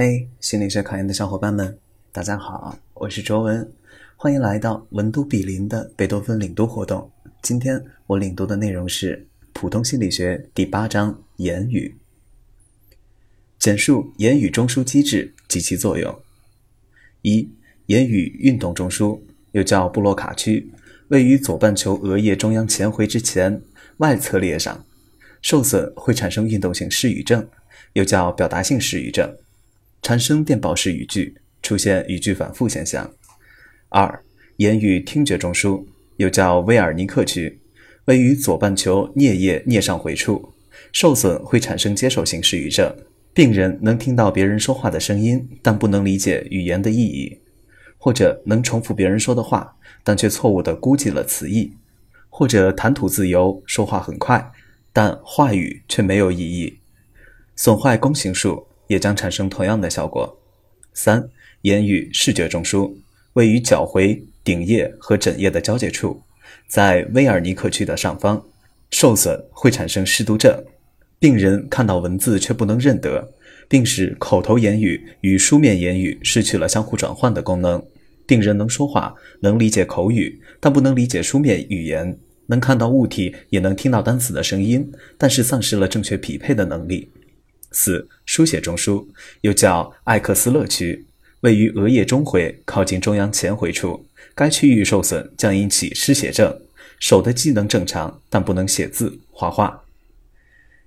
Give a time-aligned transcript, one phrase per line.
[0.00, 1.76] 嘿，心理学考研的小伙伴们，
[2.12, 3.68] 大家好，我是卓文，
[4.14, 7.10] 欢迎来到文都比邻的贝多芬领读活动。
[7.42, 11.96] 今天我领读的内容是普通心理学第八章言语，
[13.58, 16.16] 简述言语中枢机制及其作用。
[17.22, 17.50] 一、
[17.86, 20.72] 言语运动中枢又叫布洛卡区，
[21.08, 23.60] 位于左半球额叶中央前回之前
[23.96, 24.86] 外侧裂上，
[25.42, 27.48] 受损会产生运动性失语症，
[27.94, 29.34] 又叫表达性失语症。
[30.08, 33.12] 产生电报式语句，出现语句反复现象。
[33.90, 34.24] 二、
[34.56, 35.84] 言语听觉中枢
[36.16, 37.60] 又叫威尔尼克区，
[38.06, 40.54] 位于左半球颞叶颞上回处，
[40.92, 42.90] 受损会产生接受性失语症。
[43.34, 47.40] 病人能听到别人说话的声音，但不能理解语言的意义，
[47.98, 51.74] 或者能重复别人说的话，但却错误地估计了词义，
[52.30, 54.50] 或者谈吐自由，说话很快，
[54.90, 56.78] 但话语却没有意义，
[57.54, 58.67] 损坏弓形术。
[58.88, 60.36] 也将产生同样的效果。
[60.92, 61.28] 三、
[61.62, 62.92] 言语视觉中枢
[63.34, 66.20] 位于角回、顶叶和枕叶的交界处，
[66.66, 68.44] 在威尔尼克区的上方，
[68.90, 70.52] 受损会产生失读症。
[71.20, 73.32] 病人看到文字却不能认得，
[73.68, 77.84] 并使口头言语与书面言语失去了相互转换的功能。
[78.26, 82.14] 病人能说话，能理解口语，但不能理解书面语言；
[82.46, 87.10] 能看到物体，也能听到单词的声音，但是丧失了正确匹配的能力。
[87.72, 89.06] 四、书写中枢
[89.42, 91.04] 又叫艾克斯勒区，
[91.40, 94.06] 位于额叶中回靠近中央前回处。
[94.34, 96.60] 该区域受损将引起失写症。
[96.98, 99.84] 手的机能正常，但不能写字、画画。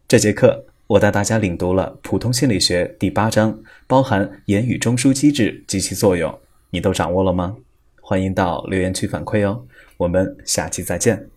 [0.08, 6.38] 这节课我带大家领读了普通心理学第八章，包含言语中枢机制及其作用，
[6.72, 7.56] 你都掌握了吗？
[8.02, 9.64] 欢迎到留言区反馈哦。
[9.96, 11.30] 我们下期再见。